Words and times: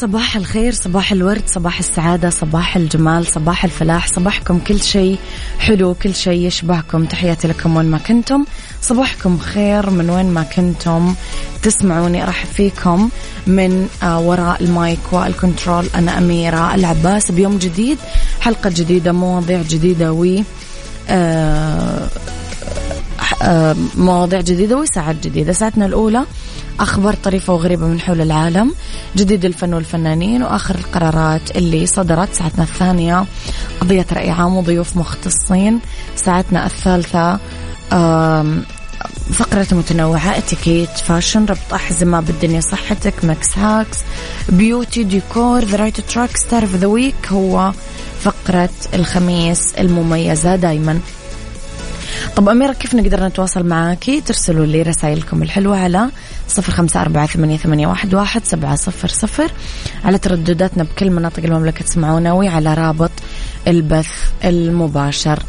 صباح 0.00 0.36
الخير 0.36 0.72
صباح 0.72 1.12
الورد 1.12 1.42
صباح 1.46 1.78
السعادة 1.78 2.30
صباح 2.30 2.76
الجمال 2.76 3.26
صباح 3.26 3.64
الفلاح 3.64 4.06
صباحكم 4.06 4.58
كل 4.58 4.82
شيء 4.82 5.18
حلو 5.58 5.94
كل 5.94 6.14
شيء 6.14 6.46
يشبهكم. 6.46 7.04
تحياتي 7.04 7.48
لكم 7.48 7.76
وين 7.76 7.86
ما 7.86 7.98
كنتم. 7.98 8.44
صباحكم 8.82 9.38
خير 9.38 9.90
من 9.90 10.10
وين 10.10 10.26
ما 10.26 10.42
كنتم. 10.42 11.14
تسمعوني 11.62 12.22
أرحب 12.22 12.48
فيكم 12.48 13.08
من 13.46 13.88
آه، 14.02 14.20
وراء 14.20 14.62
ال 14.62 14.75
mic 14.75 15.12
وال 15.12 15.28
control 15.28 15.86
أنا 15.94 16.18
أميرة 16.18 16.74
العباس. 16.74 17.30
بيوم 17.30 17.58
جديد 17.58 17.98
حلقة 18.40 18.70
جديدة 18.70 19.12
مواضيع 19.12 19.62
جديدة 19.62 20.12
و 20.12 20.26
آه، 21.08 22.08
آه، 23.42 23.76
مواضيع 23.94 24.40
جديدة 24.40 24.76
وساعات 24.76 25.16
جديدة. 25.24 25.52
ساعتنا 25.52 25.86
الأولى 25.86 26.24
أخبار 26.80 27.14
طريفة 27.14 27.52
وغريبة 27.52 27.86
من 27.86 28.00
حول 28.00 28.20
العالم 28.20 28.74
جديد 29.16 29.44
الفن 29.44 29.74
والفنانين 29.74 30.42
وآخر 30.42 30.74
القرارات 30.74 31.56
اللي 31.56 31.86
صدرت 31.86 32.34
ساعتنا 32.34 32.64
الثانية. 32.64 33.24
قضية 33.80 34.06
رأي 34.12 34.30
عام 34.30 34.56
وضيوف 34.56 34.96
مختصين. 34.96 35.80
ساعتنا 36.16 36.66
الثالثة 36.66 37.38
فقرة 39.32 39.66
متنوعة 39.72 40.38
اتيكيت 40.38 40.90
fashion 40.90 41.44
ربط 41.44 41.74
أحزمة 41.74 42.20
بالدنيا 42.20 42.60
صحتك 42.60 43.24
Mix 43.24 43.58
hacks 43.58 43.98
beauty 44.48 45.04
ديكور 45.04 45.64
the 45.64 45.76
right 45.76 46.00
track 46.00 46.36
star 46.36 46.62
of 46.62 46.74
the 46.74 46.86
week 46.86 47.26
هو 47.32 47.72
فقرة 48.20 48.70
الخميس 48.94 49.74
المميزة 49.78 50.56
دايما. 50.56 51.00
طب 52.36 52.48
أميرة 52.48 52.72
كيف 52.72 52.94
نقدر 52.94 53.26
نتواصل 53.26 53.66
معاكي 53.66 54.20
ترسلوا 54.20 54.66
لي 54.66 54.82
رسائلكم 54.82 55.42
الحلوة 55.42 55.78
على 55.78 56.10
صفر 56.48 56.72
خمسة 56.72 57.00
أربعة 57.00 57.26
ثمانية, 57.26 57.86
واحد 58.12 58.44
سبعة 58.44 58.76
صفر 58.76 59.08
صفر 59.08 59.50
على 60.04 60.18
تردداتنا 60.18 60.82
بكل 60.82 61.10
مناطق 61.10 61.44
المملكة 61.44 61.84
تسمعونا 61.84 62.32
وعلى 62.32 62.74
رابط 62.74 63.10
البث 63.68 64.08
المباشر. 64.44 65.42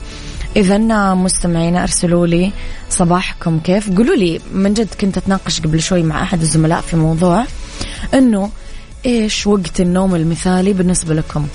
إذا 0.55 0.77
مستمعينا 1.13 1.83
أرسلوا 1.83 2.27
لي 2.27 2.51
صباحكم 2.89 3.59
كيف. 3.59 3.89
قولوا 3.97 4.15
لي 4.15 4.39
من 4.53 4.73
جد 4.73 4.87
كنت 5.01 5.17
أتناقش 5.17 5.61
قبل 5.61 5.81
شوي 5.81 6.03
مع 6.03 6.23
أحد 6.23 6.41
الزملاء 6.41 6.81
في 6.81 6.95
موضوع 6.95 7.45
أنه 8.13 8.49
إيش 9.05 9.47
وقت 9.47 9.81
النوم 9.81 10.15
المثالي 10.15 10.73
بالنسبة 10.73 11.13
لكم؟ 11.13 11.47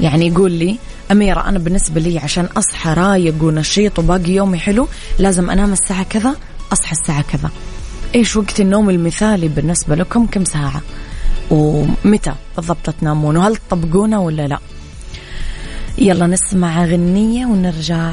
يعني 0.00 0.26
يقول 0.26 0.52
لي 0.52 0.76
أميرة 1.12 1.48
أنا 1.48 1.58
بالنسبة 1.58 2.00
لي 2.00 2.18
عشان 2.18 2.44
أصحى 2.44 2.92
رايق 2.94 3.34
ونشيط 3.42 3.98
وباقي 3.98 4.32
يومي 4.32 4.58
حلو 4.58 4.88
لازم 5.18 5.50
أنام 5.50 5.72
الساعة 5.72 6.02
كذا 6.02 6.36
أصحى 6.72 6.92
الساعة 6.92 7.22
كذا. 7.22 7.50
إيش 8.14 8.36
وقت 8.36 8.60
النوم 8.60 8.90
المثالي 8.90 9.48
بالنسبة 9.48 9.94
لكم؟ 9.94 10.26
كم 10.26 10.44
ساعة؟ 10.44 10.80
ومتى 11.50 12.32
بالضبط 12.56 12.90
تنامون؟ 12.90 13.36
وهل 13.36 13.56
تطبقونه 13.56 14.20
ولا 14.20 14.46
لا؟ 14.46 14.58
يلا 15.98 16.26
نسمع 16.26 16.84
غنية 16.84 17.46
ونرجع. 17.46 18.12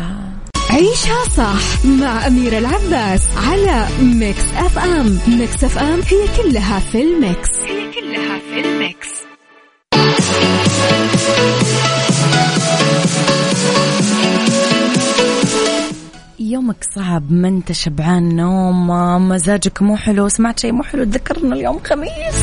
عيشها 0.69 1.29
صح 1.37 1.85
مع 1.85 2.27
أميرة 2.27 2.57
العباس 2.57 3.21
على 3.37 3.87
Mix 4.01 4.43
FM 4.55 5.19
Mix 5.27 5.63
FM 5.63 5.99
هي 6.01 6.43
كلها 6.43 6.79
في 6.79 7.01
ال 7.01 7.11
mix. 7.11 7.49
هي 7.67 7.91
كلها 7.91 8.39
في 8.39 8.67
الميكس. 8.69 9.26
يومك 16.57 16.83
صعب 16.95 17.31
ما 17.31 17.47
أنت 17.47 17.71
شبعان 17.71 18.35
نوم 18.35 18.87
مزاجك 19.29 19.81
مو 19.81 19.97
حلو 19.97 20.27
سمعت 20.29 20.59
شيء 20.59 20.71
مو 20.71 20.83
حلو 20.83 21.03
تذكرنا 21.03 21.55
اليوم 21.55 21.79
خميس. 21.83 22.35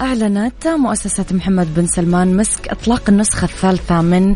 أعلنت 0.00 0.66
مؤسسة 0.66 1.24
محمد 1.30 1.74
بن 1.74 1.86
سلمان 1.86 2.36
مسك 2.36 2.68
إطلاق 2.68 3.02
النسخة 3.08 3.44
الثالثة 3.44 4.02
من 4.02 4.34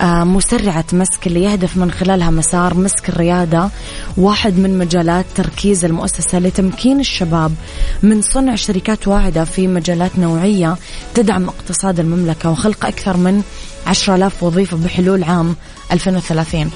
آه، 0.00 0.24
مسرعة 0.24 0.84
مسك 0.92 1.26
اللي 1.26 1.42
يهدف 1.42 1.76
من 1.76 1.90
خلالها 1.90 2.30
مسار 2.30 2.74
مسك 2.74 3.08
الريادة 3.08 3.68
واحد 4.16 4.58
من 4.58 4.78
مجالات 4.78 5.24
تركيز 5.34 5.84
المؤسسة 5.84 6.38
لتمكين 6.38 7.00
الشباب 7.00 7.52
من 8.02 8.22
صنع 8.22 8.54
شركات 8.54 9.08
واعدة 9.08 9.44
في 9.44 9.66
مجالات 9.66 10.18
نوعية 10.18 10.76
تدعم 11.14 11.48
اقتصاد 11.48 12.00
المملكة 12.00 12.50
وخلق 12.50 12.86
أكثر 12.86 13.16
من 13.16 13.42
10000 13.86 14.42
وظيفة 14.42 14.76
بحلول 14.76 15.24
عام 15.24 15.56
2030 15.92 16.70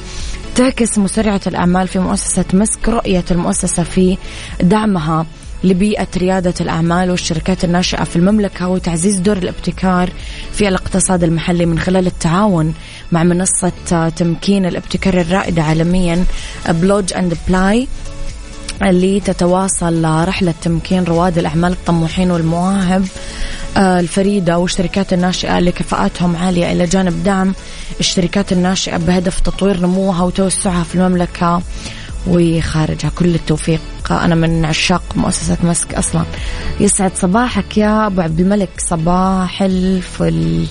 تعكس 0.55 0.99
مسرعة 0.99 1.41
الأعمال 1.47 1.89
في 1.89 1.99
مؤسسة 1.99 2.45
مسك 2.53 2.89
رؤية 2.89 3.25
المؤسسة 3.31 3.83
في 3.83 4.19
دعمها. 4.61 5.27
لبيئة 5.65 6.09
ريادة 6.17 6.55
الأعمال 6.61 7.11
والشركات 7.11 7.65
الناشئة 7.65 8.05
في 8.05 8.17
المملكة 8.17 8.69
وتعزيز 8.69 9.19
دور 9.19 9.37
الابتكار 9.37 10.11
في 10.53 10.69
الاقتصاد 10.69 11.25
المحلي 11.25 11.67
من 11.67 11.79
خلال 11.79 12.07
التعاون 12.07 12.75
مع 13.13 13.23
منصة 13.23 13.73
تمكين 14.17 14.67
الابتكار 14.67 15.21
الرائدة 15.21 15.63
عالميا 15.63 16.25
Plug 16.69 17.13
and 17.13 17.37
Play 17.49 17.89
اللي 18.83 19.21
تتواصل 19.21 20.05
رحلة 20.05 20.55
تمكين 20.63 21.05
رواد 21.05 21.39
الأعمال 21.39 21.73
الطموحين 21.73 22.31
والمواهب 22.31 23.07
آه، 23.77 24.01
الفريدة 24.01 24.59
والشركات 24.59 25.13
الناشئة 25.13 25.59
اللي 25.59 25.73
كفاءاتهم 25.73 26.37
عالية 26.37 26.73
إلى 26.73 26.87
جانب 26.87 27.25
دعم 27.25 27.55
الشركات 28.01 28.53
الناشئة 28.53 28.97
بهدف 28.97 29.41
تطوير 29.41 29.81
نموها 29.81 30.23
وتوسعها 30.23 30.85
في 30.85 30.95
المملكة 30.95 31.63
وخارجها. 32.27 33.11
كل 33.19 33.35
التوفيق. 33.35 33.81
أنا 34.11 34.35
من 34.35 34.65
عشاق 34.65 35.03
مؤسسة 35.17 35.57
مسك 35.63 35.95
أصلا. 35.95 36.25
يسعد 36.81 37.13
صباحك 37.17 37.79
يا 37.79 38.07
أبو 38.07 38.21
عبد 38.21 38.41
الملك. 38.41 38.69
صباح 38.79 39.63
الفل. 39.63 40.67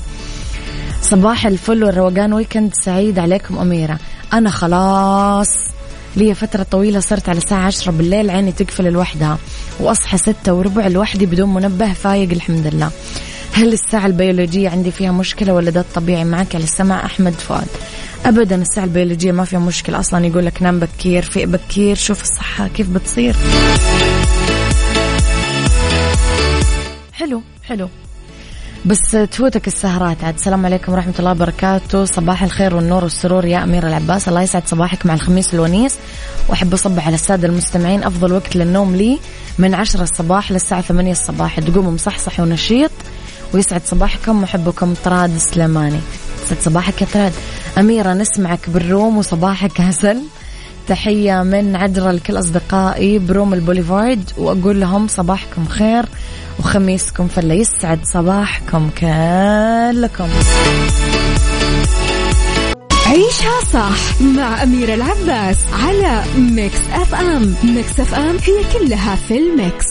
صباح 1.02 1.46
الفل 1.46 1.84
والروقان 1.84 2.34
ويكند 2.34 2.74
سعيد 2.86 3.20
عليكم 3.20 3.58
أميرة. 3.58 4.00
أنا 4.34 4.50
خلاص. 4.50 5.50
لي 6.16 6.34
فترة 6.34 6.64
طويلة 6.64 7.00
صرت 7.00 7.30
على 7.30 7.38
الساعة 7.38 7.66
عشرة 7.66 7.92
بالليل. 7.92 8.30
عيني 8.30 8.52
تقفل 8.52 8.92
لوحدها 8.92 9.38
وأصحى 9.80 10.18
ستة 10.18 10.54
وربع 10.54 10.88
لوحدي 10.88 11.26
بدون 11.26 11.54
منبه 11.54 11.94
فايق 11.94 12.32
الحمد 12.32 12.68
لله. 12.68 12.92
هل 13.54 13.74
الساعة 13.74 14.06
البيولوجية 14.06 14.70
عندي 14.70 14.92
فيها 14.92 15.12
مشكلة 15.12 15.54
ولا 15.54 15.72
ده 15.72 15.80
الطبيعي 15.80 16.24
معك؟ 16.24 16.56
على 16.56 16.64
السمع 16.64 17.06
أحمد 17.06 17.34
فؤاد. 17.34 17.68
أبدا 18.26 18.56
الساعة 18.56 18.84
البيولوجية 18.84 19.32
ما 19.32 19.46
فيها 19.46 19.60
مشكلة. 19.60 20.00
أصلا 20.00 20.26
يقول 20.26 20.46
لك 20.46 20.62
نام 20.62 20.80
بكير 20.80 21.22
فيق 21.22 21.48
بكير. 21.48 21.96
شوف 21.96 22.22
الصحة 22.22 22.68
كيف 22.68 22.90
بتصير. 22.90 23.36
حلو 27.14 27.42
حلو. 27.64 27.90
بس 28.86 29.12
تفوتك 29.12 29.68
السهرات. 29.68 30.24
عاد 30.24 30.34
السلام 30.34 30.66
عليكم 30.66 30.92
ورحمة 30.94 31.14
الله 31.20 31.32
وبركاته. 31.32 32.06
صباح 32.06 32.44
الخير 32.44 32.76
والنور 32.76 33.04
والسرور 33.04 33.46
يا 33.46 33.64
أميرة 33.64 33.88
العباس. 33.88 34.28
الله 34.28 34.42
يسعد 34.42 34.68
صباحك 34.68 35.06
مع 35.06 35.14
الخميس 35.14 35.54
الونيس. 35.54 35.96
وأحب 36.48 36.74
أصبح 36.74 37.06
على 37.08 37.16
السادة 37.16 37.48
المستمعين. 37.48 38.04
أفضل 38.04 38.34
وقت 38.34 38.56
للنوم 38.56 38.96
لي 38.96 39.20
من 39.58 39.76
عشرة 39.76 40.04
الصباح 40.04 40.52
للساعة 40.52 40.82
ثمانية 40.82 41.12
الصباح. 41.12 41.60
تقوموا 41.60 41.92
مصحصح 41.92 42.40
ونشيط. 42.40 42.92
ويسعد 43.54 43.82
صباحكم 43.86 44.42
محبكم 44.42 44.94
طراد 45.06 45.38
سليماني. 45.38 46.00
يسعد 46.46 46.58
صباحك 46.62 47.02
يا 47.02 47.08
طراد. 47.14 47.34
أميرة 47.78 48.14
نسمعك 48.14 48.70
بال 48.70 48.86
room 48.86 49.18
وصباحك 49.18 49.82
عسل 49.82 50.22
تحية 50.88 51.44
من 51.44 51.76
عجرة 51.76 52.12
لكل 52.12 52.40
أصدقائي 52.40 53.20
ب 53.20 53.27
room 53.27 53.54
البوليفارد 53.54 54.32
وأقول 54.38 54.80
لهم 54.80 55.08
صباحكم 55.08 55.66
خير 55.66 56.06
وخميسكم 56.60 57.28
فله 57.28 57.54
يسعد 57.54 58.00
صباحكم 58.04 58.90
كلكم. 58.90 60.30
عيشها 63.06 63.62
صح 63.74 64.22
مع 64.22 64.64
أميرة 64.64 64.94
العباس 64.94 65.58
على 65.84 66.24
Mix 66.38 66.80
FM. 66.94 67.56
Mix 67.64 68.00
FM 68.00 68.38
هي 68.38 68.80
كلها 68.80 69.16
في 69.16 69.38
ال 69.38 69.47
mix. 69.47 69.86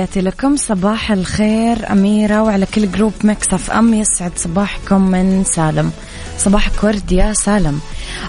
تحياتي 0.00 0.20
لكم. 0.20 0.56
صباح 0.56 1.12
الخير 1.12 1.92
أميرة 1.92 2.42
وعلى 2.42 2.66
كل 2.66 2.90
group 2.90 3.12
Mix 3.24 3.70
FM 3.70 3.94
يسعد 3.94 4.32
صباحكم 4.36 5.00
من 5.00 5.44
سالم. 5.44 5.90
صباحك 6.38 6.84
ورد 6.84 7.12
يا 7.12 7.32
سالم. 7.32 7.80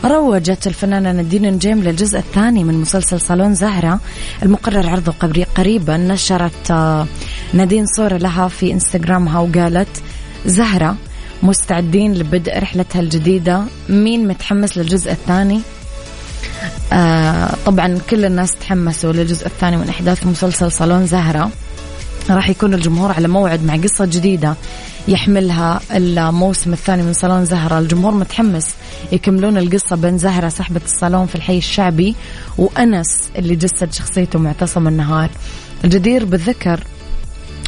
روجت 0.05 0.67
الفنانة 0.67 1.11
نادين 1.11 1.45
نجيم 1.53 1.83
للجزء 1.83 2.19
الثاني 2.19 2.63
من 2.63 2.81
مسلسل 2.81 3.21
صالون 3.21 3.53
زهرة. 3.53 3.99
المقرر 4.43 4.89
عرضه 4.89 5.13
قريبا. 5.55 5.97
نشرت 5.97 6.71
آه، 6.71 7.07
نادين 7.53 7.85
صورة 7.85 8.17
لها 8.17 8.47
في 8.47 8.71
إنستغرامها 8.71 9.39
وقالت 9.39 10.03
زهرة 10.45 10.95
مستعدين 11.43 12.13
لبدء 12.13 12.59
رحلتها 12.59 12.99
الجديدة. 12.99 13.63
مين 13.89 14.27
متحمس 14.27 14.77
للجزء 14.77 15.11
الثاني؟ 15.11 15.61
آه 16.93 17.55
طبعا 17.65 17.99
كل 18.09 18.25
الناس 18.25 18.55
تحمسوا 18.55 19.13
للجزء 19.13 19.45
الثاني 19.47 19.77
من 19.77 19.89
أحداث 19.89 20.27
مسلسل 20.27 20.71
صالون 20.71 21.05
زهرة. 21.05 21.51
راح 22.29 22.49
يكون 22.49 22.73
الجمهور 22.73 23.11
على 23.11 23.27
موعد 23.27 23.63
مع 23.63 23.75
قصة 23.75 24.05
جديدة 24.05 24.55
يحملها 25.07 25.81
الموسم 25.91 26.73
الثاني 26.73 27.03
من 27.03 27.13
صالون 27.13 27.45
زهرة. 27.45 27.79
الجمهور 27.79 28.13
متحمس 28.13 28.67
يكملون 29.11 29.57
القصة 29.57 29.95
بين 29.95 30.17
زهرة 30.17 30.49
صاحبة 30.49 30.81
الصالون 30.85 31.25
في 31.25 31.35
الحي 31.35 31.57
الشعبي 31.57 32.15
وأنس 32.57 33.29
اللي 33.35 33.55
جسد 33.55 33.93
شخصيته 33.93 34.39
معتصم 34.39 34.87
النهار. 34.87 35.29
الجدير 35.83 36.25
بالذكر 36.25 36.83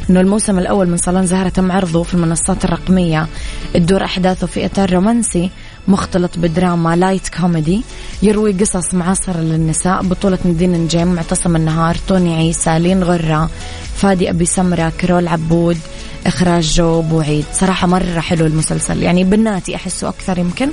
إنه 0.09 0.19
الموسم 0.19 0.59
الأول 0.59 0.89
من 0.89 0.97
صالون 0.97 1.25
زهرة 1.25 1.49
تم 1.49 1.71
عرضه 1.71 2.03
في 2.03 2.13
المنصات 2.13 2.65
الرقمية. 2.65 3.27
تدور 3.73 4.03
أحداثه 4.03 4.47
في 4.47 4.65
إطار 4.65 4.93
رومانسي 4.93 5.49
مختلط 5.87 6.31
بدراما 6.37 6.95
light 6.95 7.29
comedy 7.29 7.81
يروي 8.23 8.51
قصص 8.53 8.93
معاصرة 8.93 9.39
للنساء. 9.39 10.03
بطولة 10.03 10.39
نادين 10.45 10.73
نجيم 10.73 11.07
معتصم 11.07 11.55
النهار 11.55 11.95
توني 12.07 12.35
عيسى 12.35 12.79
لين 12.79 13.03
غرة 13.03 13.49
فادي 13.95 14.29
أبي 14.29 14.45
سمرة 14.45 14.91
كرول 15.01 15.27
عبود 15.27 15.77
إخراج 16.25 16.73
جو 16.73 17.01
بوعيد 17.01 17.45
صراحة 17.53 17.87
مرة 17.87 18.19
حلو 18.19 18.45
المسلسل. 18.45 19.03
يعني 19.03 19.23
بناتي 19.23 19.75
أحسه 19.75 20.09
أكثر 20.09 20.37
يمكن. 20.37 20.69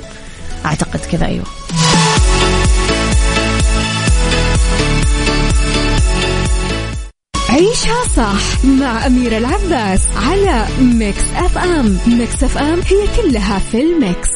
أعتقد 0.65 0.99
كذا 1.11 1.25
أيوه. 1.25 1.45
عيشها 7.49 8.03
صح 8.15 8.65
مع 8.65 9.05
أميرة 9.05 9.37
العباس 9.37 10.01
على 10.15 10.67
Mix 10.81 11.23
FM 11.35 11.97
Mix 12.07 12.43
FM 12.43 12.79
هي 12.87 13.07
كلها 13.21 13.59
في 13.59 13.81
ال 13.81 13.91
mix. 13.91 14.29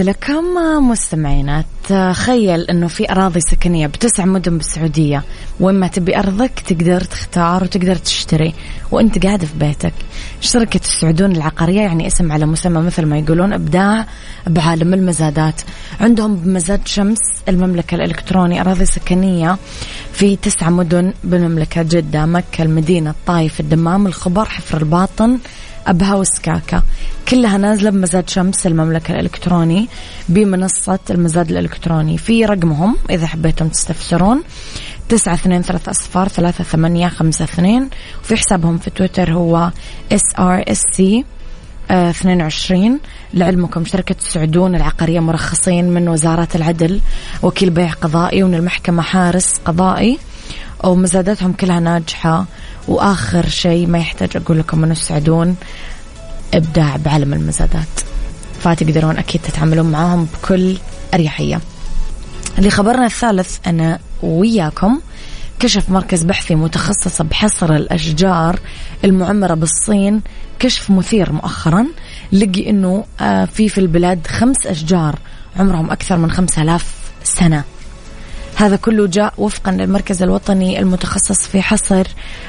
لكم 0.00 0.44
مستمعينا. 0.90 1.64
تخيل 1.88 2.60
إنه 2.60 2.88
في 2.88 3.12
أراضي 3.12 3.40
سكنية 3.40 3.86
بتسع 3.86 4.24
مدن 4.24 4.56
بالسعودية. 4.58 5.22
وين 5.60 5.74
ما 5.74 5.86
تبي 5.86 6.18
أرضك 6.18 6.52
تقدر 6.66 7.00
تختار 7.00 7.64
وتقدر 7.64 7.96
تشتري. 7.96 8.54
وأنت 8.90 9.26
قاعد 9.26 9.44
في 9.44 9.58
بيتك. 9.58 9.92
شركة 10.40 10.80
السعودون 10.80 11.32
العقارية 11.36 11.80
يعني 11.80 12.06
اسم 12.06 12.32
على 12.32 12.46
مسمى 12.46 12.80
مثل 12.80 13.06
ما 13.06 13.18
يقولون 13.18 13.52
إبداع 13.52 14.06
بعالم 14.46 14.94
المزادات. 14.94 15.60
عندهم 16.00 16.36
بمزاد 16.36 16.86
شمس 16.86 17.18
المملكة 17.48 17.94
الالكتروني 17.94 18.60
أراضي 18.60 18.84
سكنية 18.84 19.58
في 20.12 20.36
تسع 20.36 20.70
مدن 20.70 21.12
بالمملكة 21.24 21.82
جدة 21.82 22.26
مكة 22.26 22.62
المدينة 22.62 23.10
الطايف 23.10 23.60
الدمام 23.60 24.06
الخبر 24.06 24.44
حفر 24.44 24.78
الباطن 24.78 25.38
أبها 25.86 26.14
وسكاكا 26.14 26.82
كلها 27.28 27.58
نازلة 27.58 27.90
بمزاد 27.90 28.30
شمس 28.30 28.66
المملكة 28.66 29.12
الإلكتروني 29.12 29.88
بمنصة 30.28 30.98
المزاد 31.10 31.50
الإلكتروني. 31.50 32.18
في 32.18 32.44
رقمهم 32.44 32.96
إذا 33.10 33.26
حبيتم 33.26 33.68
تستفسرون 33.68 34.42
تسعة 35.08 35.34
اثنين 35.34 35.62
ثلاثة 35.62 35.90
أصفار 35.90 36.28
ثلاثة 36.28 36.64
ثمانية 36.64 37.08
خمسة 37.08 37.44
اثنين. 37.44 37.90
وفي 38.22 38.36
حسابهم 38.36 38.78
في 38.78 38.90
تويتر 38.90 39.32
هو 39.32 39.70
سي 40.94 41.24
22 41.90 43.00
لعلمكم 43.34 43.84
شركة 43.84 44.16
السعدون 44.18 44.74
العقارية 44.74 45.20
مرخصين 45.20 45.90
من 45.90 46.08
وزارة 46.08 46.48
العدل. 46.54 47.00
وكيل 47.42 47.70
بيع 47.70 47.92
قضائي 47.92 48.42
ومن 48.42 48.54
المحكمة 48.54 49.02
حارس 49.02 49.60
قضائي. 49.64 50.18
ومزاداتهم 50.84 51.52
كلها 51.52 51.80
ناجحة. 51.80 52.46
وآخر 52.88 53.48
شيء 53.48 53.86
ما 53.86 53.98
يحتاج 53.98 54.30
أقول 54.36 54.58
لكم 54.58 54.84
أنه 54.84 54.92
السعدون 54.92 55.56
إبداع 56.54 56.96
بعالم 56.96 57.34
المزادات. 57.34 58.00
فتقدرون 58.60 59.18
أكيد 59.18 59.40
تتعاملون 59.40 59.90
معاهم 59.90 60.24
بكل 60.24 60.76
أريحية. 61.14 61.60
لخبرنا 62.58 63.06
الثالث 63.06 63.58
أنا 63.66 63.98
وياكم 64.22 65.00
كشف 65.60 65.90
مركز 65.90 66.22
بحثي 66.22 66.54
متخصص 66.54 67.22
بحصر 67.22 67.74
الأشجار 67.74 68.58
المعمرة 69.04 69.54
بالصين 69.54 70.22
كشف 70.58 70.90
مثير 70.90 71.32
مؤخرا 71.32 71.86
لقي 72.32 72.70
أنه 72.70 73.04
آه، 73.20 73.44
في 73.44 73.68
في 73.68 73.78
البلاد 73.78 74.26
خمس 74.26 74.66
أشجار 74.66 75.18
عمرهم 75.56 75.90
أكثر 75.90 76.16
من 76.16 76.30
خمسة 76.30 76.62
آلاف 76.62 76.94
سنة. 77.24 77.64
هذا 78.60 78.76
كله 78.76 79.06
جاء 79.06 79.34
وفقا 79.38 79.72
للمركز 79.72 80.22
الوطني 80.22 80.78
المتخصص 80.78 81.46
في 81.46 81.62
حصر 81.62 82.06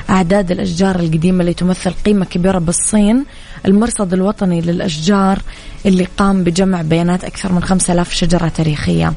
أعداد 0.10 0.52
الأشجار 0.52 1.00
القديمة 1.00 1.42
اللي 1.42 1.54
تمثل 1.54 1.92
قيمة 2.06 2.26
كبيرة 2.26 2.60
بالصين. 2.60 3.26
المرصد 3.66 4.14
الوطني 4.14 4.62
للأشجار 4.62 5.40
اللي 5.86 6.08
قام 6.18 6.44
بجمع 6.44 6.82
بيانات 6.82 7.24
أكثر 7.24 7.52
من 7.52 7.64
5000 7.64 8.14
شجرة 8.14 8.48
تاريخية. 8.48 9.14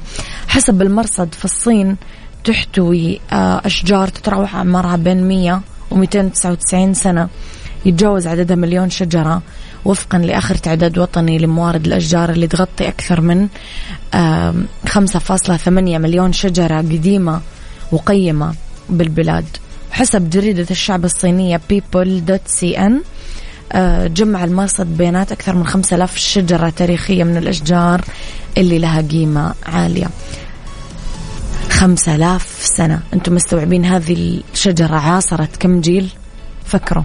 حسب 0.49 0.83
المرصد 0.83 1.35
في 1.35 1.45
الصين 1.45 1.97
تحتوي 2.45 3.21
آه، 3.33 3.63
أشجار 3.65 4.09
تتراوح 4.09 4.57
أعمارها 4.57 4.97
بين 4.97 5.29
100 5.29 5.61
و 5.91 5.97
299 5.97 6.95
سنة. 6.95 7.29
يتجاوز 7.87 8.27
عددها 8.27 8.57
مليون 8.57 8.91
شجرة 8.91 9.43
وفقا 9.85 10.19
لآخر 10.19 10.55
تعداد 10.55 10.99
وطني 10.99 11.39
لموارد 11.39 11.87
الأشجار 11.87 12.31
اللي 12.31 12.47
تغطي 12.47 12.89
أكثر 12.89 13.21
من 13.21 13.49
5.8 14.87 15.69
مليون 15.69 16.33
شجرة 16.33 16.77
قديمة 16.79 17.41
وقيمة 17.93 18.55
بالبلاد. 18.89 19.45
حسب 19.91 20.31
جريدة 20.31 20.67
الشعب 20.71 21.05
الصينية 21.05 21.61
people.cn 21.73 22.93
آه، 23.73 24.07
جمع 24.07 24.45
المرصد 24.45 24.87
بيانات 24.87 25.33
أكثر 25.33 25.55
من 25.55 25.67
5000 25.67 26.17
شجرة 26.17 26.69
تاريخية 26.69 27.25
من 27.25 27.37
الأشجار 27.37 28.05
اللي 28.59 28.79
لها 28.79 29.01
قيمة 29.01 29.55
عالية. 29.67 30.07
خمسة 31.71 32.15
آلاف 32.15 32.61
سنة. 32.63 33.01
أنتم 33.15 33.35
مستوعبين 33.35 33.85
هذه 33.85 34.41
الشجرة 34.55 34.97
عاصرت 34.97 35.57
كم 35.57 35.81
جيل؟ 35.81 36.09
فكروا. 36.65 37.05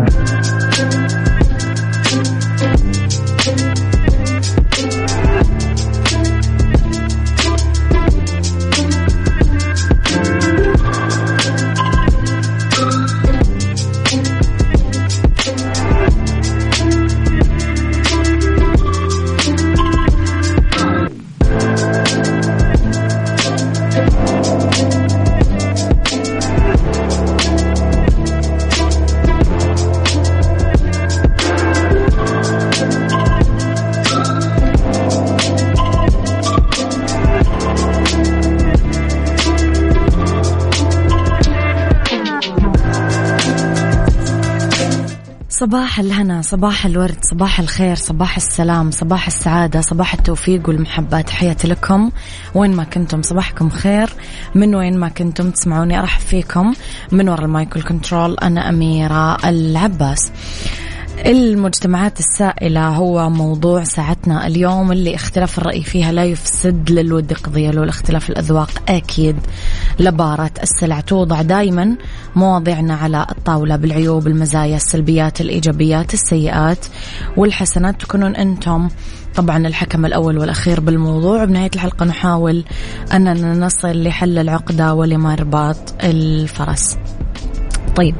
صباح 45.71 45.99
الهنا 45.99 46.41
صباح 46.41 46.85
الورد 46.85 47.17
صباح 47.21 47.59
الخير 47.59 47.95
صباح 47.95 48.35
السلام 48.35 48.91
صباح 48.91 49.27
السعادة 49.27 49.81
صباح 49.81 50.13
التوفيق 50.13 50.69
والمحبة. 50.69 51.21
تحياتي 51.21 51.67
لكم. 51.67 52.11
وين 52.55 52.75
ما 52.75 52.83
كنتم 52.83 53.21
صباحكم 53.21 53.69
خير. 53.69 54.09
من 54.55 54.75
وين 54.75 54.97
ما 54.97 55.09
كنتم 55.09 55.51
تسمعوني 55.51 55.99
أرحب 55.99 56.21
فيكم. 56.21 56.73
من 57.11 57.29
وراء 57.29 57.45
ال 57.45 57.52
mic 57.52 57.75
وال 57.75 57.89
control 57.89 58.37
أنا 58.37 58.69
أميرة 58.69 59.49
العباس. 59.49 60.31
المجتمعات 61.19 62.19
السائلة 62.19 62.87
هو 62.87 63.29
موضوع 63.29 63.83
ساعتنا 63.83 64.47
اليوم 64.47 64.91
اللي 64.91 65.15
اختلاف 65.15 65.57
الرأي 65.57 65.83
فيها 65.83 66.11
لا 66.11 66.25
يفسد 66.25 66.91
للود 66.91 67.33
قضية 67.33 67.71
لولا 67.71 67.83
اختلاف 67.83 68.29
الأذواق. 68.29 68.69
أكيد 68.89 69.35
لبارت 69.99 70.51
السلع 70.63 70.99
توضع 70.99 71.41
دائما 71.41 71.95
مواضيعنا 72.35 72.93
على 72.93 73.27
الطاولة 73.31 73.75
بالعيوب 73.75 74.27
المزايا 74.27 74.75
السلبيات 74.75 75.41
الإيجابيات 75.41 76.13
السيئات 76.13 76.85
والحسنات. 77.37 78.01
تكونون 78.01 78.35
أنتم 78.35 78.89
طبعا 79.35 79.57
الحكم 79.67 80.05
الأول 80.05 80.37
والأخير 80.37 80.79
بالموضوع. 80.79 81.45
بنهاية 81.45 81.71
الحلقة 81.75 82.05
نحاول 82.05 82.63
أننا 83.13 83.53
نصل 83.53 84.03
لحل 84.03 84.37
العقدة 84.37 84.93
ولمرباط 84.93 85.93
الفرس. 86.03 86.97
طيب 87.95 88.15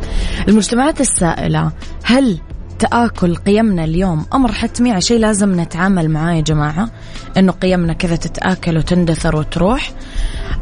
المجتمعات 0.47 1.01
السائلة 1.01 1.71
هل 2.03 2.39
تآكل 2.81 3.35
قيمنا 3.35 3.83
اليوم. 3.83 4.25
أمر 4.33 4.51
حتمي 4.51 4.91
على 4.91 5.01
شيء 5.01 5.19
لازم 5.19 5.61
نتعامل 5.61 6.09
معاه 6.09 6.33
يا 6.33 6.41
جماعة 6.41 6.89
إنه 7.37 7.51
قيمنا 7.51 7.93
كذا 7.93 8.15
تتآكل 8.15 8.77
وتندثر 8.77 9.35
وتروح. 9.35 9.91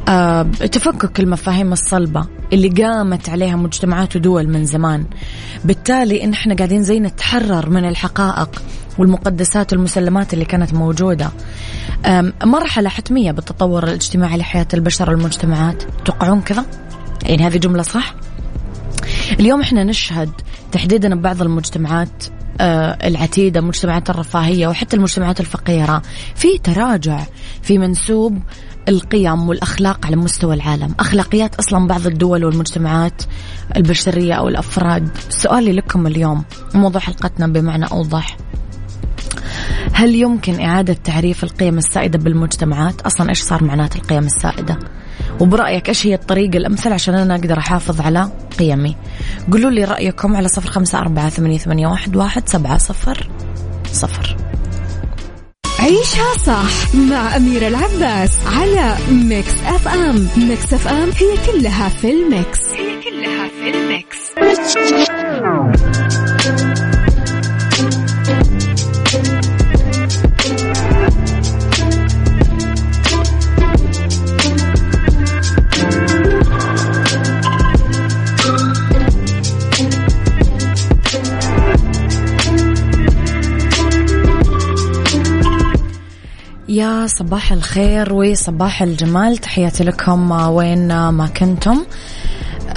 آه 0.08 0.44
تفكك 0.44 1.20
المفاهيم 1.20 1.74
الصلبة 1.74 2.28
اللي 2.54 2.70
قامت 2.70 3.30
عليها 3.30 3.56
مجتمعات 3.56 4.16
ودول 4.16 4.48
من 4.48 4.66
زمان. 4.66 5.06
بالتالي 5.66 6.24
إن 6.24 6.34
إحنا 6.34 6.56
قاعدين 6.56 6.84
زي 6.84 7.00
نتحرر 7.00 7.70
من 7.70 7.86
الحقائق 7.86 8.62
والمقدسات 8.98 9.74
والمسلمات 9.74 10.34
اللي 10.34 10.46
كانت 10.46 10.74
موجودة. 10.74 11.30
مرحلة 12.44 12.90
حتمية 12.90 13.32
بالتطور 13.32 13.84
الاجتماعي 13.84 14.38
لحياة 14.38 14.68
البشر 14.74 15.10
والمجتمعات. 15.10 15.84
توقعون 16.06 16.42
كذا؟ 16.42 16.66
يعني 17.24 17.48
هذه 17.48 17.58
جملة 17.58 17.82
صح؟ 17.82 18.16
اليوم 19.40 19.62
إحنا 19.62 19.84
نشهد 19.84 20.30
تحديدا 20.72 21.16
ببعض 21.16 21.42
المجتمعات 21.42 22.24
آه، 22.62 23.08
العتيدة 23.08 23.62
مجتمعات 23.62 24.10
الرفاهية 24.10 24.68
وحتى 24.68 24.96
المجتمعات 24.96 25.40
الفقيرة. 25.40 26.02
في 26.36 26.58
تراجع 26.58 27.24
في 27.62 27.78
منسوب 27.78 28.40
القيم 28.88 29.50
والأخلاق 29.50 30.06
على 30.06 30.16
مستوى 30.16 30.56
العالم. 30.56 30.96
أخلاقيات 31.00 31.56
أصلا 31.56 31.88
بعض 31.88 32.08
الدول 32.08 32.46
والمجتمعات 32.46 33.22
البشرية 33.76 34.34
أو 34.34 34.48
الأفراد. 34.48 35.10
سؤالي 35.30 35.72
لكم 35.72 36.08
اليوم 36.08 36.44
موضوع 36.74 37.02
حلقتنا 37.02 37.48
بمعنى 37.48 37.86
أوضح. 37.86 38.38
هل 39.94 40.16
يمكن 40.16 40.62
إعادة 40.62 40.94
تعريف 40.94 41.44
القيم 41.44 41.78
السائدة 41.78 42.20
بالمجتمعات؟ 42.20 43.02
أصلا 43.02 43.30
إيش 43.30 43.42
صار 43.42 43.64
معنات 43.64 43.96
القيم 43.96 44.26
السائدة؟ 44.26 44.80
وبرأيك 45.40 45.90
إيش 45.90 46.08
هي 46.08 46.14
الطريقة 46.14 46.58
الأمثل 46.58 46.94
عشان 46.94 47.16
أنا 47.16 47.36
أقدر 47.36 47.58
أحافظ 47.58 48.02
على 48.02 48.30
قيمي؟ 48.60 48.96
قولوا 49.52 49.72
لي 49.72 49.84
رأيكم 49.84 50.36
على 50.36 50.48
صفر 50.48 50.70
خمسة 50.70 51.00
أربعة 51.00 51.30
ثمانية, 51.30 51.58
ثمانية 51.58 51.88
واحد, 51.88 52.16
واحد 52.16 52.50
سبعة 52.50 52.78
صفر 52.78 53.30
صفر. 53.92 54.38
عيشها 55.80 56.38
صح 56.46 56.96
مع 56.96 57.36
أميرة 57.36 57.68
العباس 57.68 58.40
على 58.48 58.96
Mix 59.12 59.54
FM. 59.66 60.28
Mix 60.38 60.74
FM 60.74 61.10
هي 61.10 61.52
كلها 61.52 61.90
في 61.90 62.12
ال 62.12 62.21
mix. 62.21 62.60
هي 62.74 63.02
كلها 63.02 63.48
في 63.48 63.70
ال 63.70 63.80
mix. 63.80 64.20
يا 86.80 87.08
صباح 87.08 87.52
الخير 87.52 88.14
وصباح 88.14 88.82
الجمال. 88.82 89.38
تحياتي 89.38 89.84
لكم 89.84 90.32
وين 90.32 91.10
ما 91.10 91.28
كنتم؟ 91.28 91.86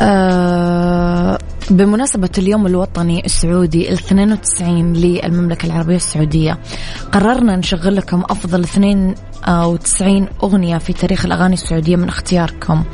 أه 0.01 1.39
بمناسبة 1.71 2.31
اليوم 2.39 2.67
الوطني 2.67 3.25
السعودي 3.25 3.89
ال 3.89 3.95
92 3.95 4.93
للمملكة 4.93 5.67
العربية 5.67 5.97
السعودية 5.97 6.59
قررنا 7.13 7.57
نشغل 7.57 7.97
لكم 7.97 8.23
أفضل 8.31 8.61
92 8.61 10.29
أغنية 10.43 10.79
في 10.79 10.93
تاريخ 10.93 11.25
الأغاني 11.25 11.55
السعودية 11.55 11.97
من 11.97 12.09
اختياركم. 12.09 12.85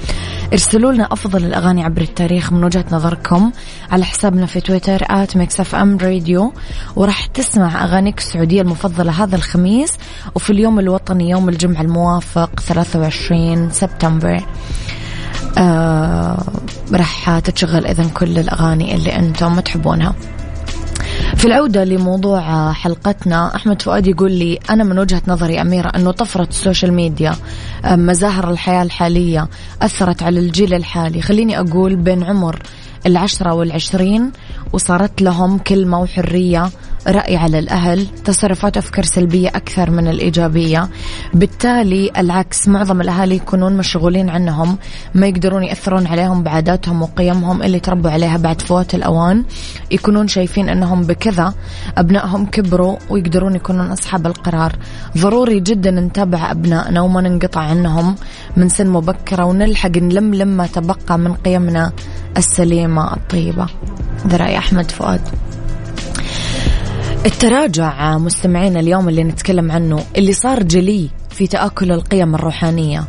ارسلوا 0.53 0.93
لنا 0.93 1.13
أفضل 1.13 1.45
الأغاني 1.45 1.85
عبر 1.85 2.03
التاريخ 2.03 2.53
من 2.53 2.65
وجهة 2.65 2.85
نظركم 2.93 3.53
على 3.91 4.05
حسابنا 4.05 4.47
في 4.47 4.61
تويتر 4.61 5.03
at 5.11 5.37
Mix 5.37 5.61
FM 5.61 5.99
Radio 5.99 6.53
وراح 6.97 7.27
تسمع 7.27 7.85
أغانيك 7.85 8.19
السعودية 8.19 8.63
المفضلة 8.63 9.25
هذا 9.25 9.37
الخميس 9.37 9.93
وفي 10.35 10.51
اليوم 10.51 10.79
الوطني 10.79 11.31
يوم 11.31 11.49
الجمعة 11.49 11.83
الموافق 11.83 12.61
23 12.61 13.71
سبتمبر. 13.71 14.43
آه 15.59 16.39
راح 16.93 17.39
تتشغل 17.39 17.87
إذا 17.87 18.05
كل 18.15 18.39
الأغاني 18.39 18.95
اللي 18.95 19.17
أنتم 19.17 19.61
تحبونها. 19.61 20.15
في 21.37 21.45
العودة 21.45 21.85
لموضوع 21.85 22.73
حلقتنا 22.73 23.57
أحمد 23.57 23.83
فؤاد 23.83 24.07
يقول 24.07 24.33
لي 24.33 24.59
أنا 24.71 24.85
من 24.85 24.99
وجهة 24.99 25.23
نظري 25.29 25.61
أميرة 25.61 25.89
أنه 25.89 26.11
طفرة 26.11 26.49
ال 26.51 26.57
social 26.57 26.93
media 26.93 27.35
مظاهر 27.85 28.51
الحياة 28.51 28.83
الحالية 28.83 29.49
أثرت 29.83 30.23
على 30.23 30.41
الجيل 30.41 30.75
الحالي. 30.75 31.23
خليني 31.23 31.61
أقول 31.61 31.97
بين 31.97 32.25
عمر 32.25 32.63
العشرة 33.07 33.55
والعشرين 33.55 34.33
وصارت 34.73 35.23
لهم 35.23 35.59
كلمة 35.59 36.01
وحرية 36.01 36.71
رأي 37.09 37.37
على 37.37 37.59
الأهل 37.59 38.07
تصرفات 38.25 38.77
أفكار 38.77 39.05
سلبية 39.05 39.49
أكثر 39.49 39.91
من 39.91 40.09
الإيجابية. 40.09 40.89
بالتالي 41.35 42.11
العكس 42.17 42.69
معظم 42.69 43.01
الأهالي 43.01 43.37
يكونون 43.37 43.77
مشغولين 43.77 44.29
عنهم 44.29 44.79
ما 45.15 45.27
يقدرون 45.27 45.65
يأثرون 45.65 46.07
عليهم 46.07 46.43
بعاداتهم 46.43 47.03
وقيمهم 47.03 47.63
اللي 47.63 47.81
تربوا 47.81 48.11
عليها 48.11 48.37
بعد 48.37 48.61
فوات 48.61 48.95
الأوان. 48.95 49.45
يكونون 49.91 50.29
شايفين 50.29 50.69
أنهم 50.69 51.03
بكذا 51.03 51.55
أبنائهم 51.99 52.47
كبروا 52.47 52.97
ويقدرون 53.11 53.55
يكونون 53.55 53.87
أصحاب 53.87 54.27
القرار. 54.27 54.77
ضروري 55.19 55.61
جدا 55.61 55.91
نتابع 55.91 56.51
أبنائنا 56.51 57.01
وما 57.01 57.21
ننقطع 57.21 57.61
عنهم 57.61 58.15
من 58.57 58.69
سن 58.69 58.87
مبكرة 58.87 59.45
ونلحق 59.45 59.97
نلملم 59.97 60.49
ما 60.49 60.67
تبقى 60.67 61.19
من 61.19 61.35
قيمنا 61.35 61.93
السليمة 62.37 63.13
الطيبة. 63.15 63.67
ذا 64.27 64.37
رأي 64.37 64.59
أحمد 64.59 64.91
فؤاد. 64.91 65.21
التراجع 67.27 68.19
مستمعينا 68.19 68.81
اليوم 68.81 69.09
اللي 69.09 69.25
نتكلم 69.25 69.71
عنه 69.73 70.05
اللي 70.17 70.33
صار 70.33 70.63
جلي 70.63 71.11
في 71.31 71.47
تآكل 71.47 71.93
القيم 71.93 72.35
الروحانية 72.35 73.05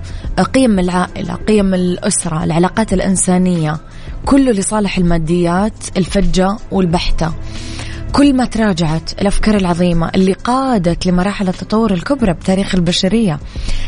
قيم 0.53 0.79
العائلة 0.79 1.33
قيم 1.33 1.73
الأسرة 1.73 2.43
العلاقات 2.43 2.93
الإنسانية 2.93 3.77
كله 4.25 4.51
لصالح 4.51 4.97
الماديات 4.97 5.97
الفجة 5.97 6.57
والبحتة. 6.71 7.33
كل 8.11 8.33
ما 8.33 8.45
تراجعت 8.45 9.21
الأفكار 9.21 9.57
العظيمة 9.57 10.11
اللي 10.15 10.33
قادت 10.33 11.05
لمراحل 11.05 11.47
التطور 11.47 11.93
الكبرى 11.93 12.33
بتاريخ 12.33 12.75
البشرية. 12.75 13.39